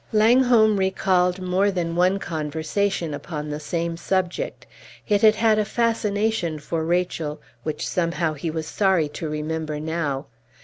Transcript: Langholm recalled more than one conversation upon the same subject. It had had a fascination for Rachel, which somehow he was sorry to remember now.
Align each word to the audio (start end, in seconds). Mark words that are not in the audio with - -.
Langholm 0.11 0.77
recalled 0.79 1.39
more 1.43 1.69
than 1.69 1.95
one 1.95 2.17
conversation 2.17 3.13
upon 3.13 3.51
the 3.51 3.59
same 3.59 3.97
subject. 3.97 4.65
It 5.07 5.21
had 5.21 5.35
had 5.35 5.59
a 5.59 5.63
fascination 5.63 6.57
for 6.57 6.83
Rachel, 6.83 7.39
which 7.61 7.87
somehow 7.87 8.33
he 8.33 8.49
was 8.49 8.65
sorry 8.65 9.07
to 9.09 9.29
remember 9.29 9.79
now. 9.79 10.25